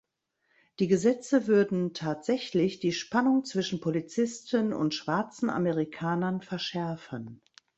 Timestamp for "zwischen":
3.45-3.79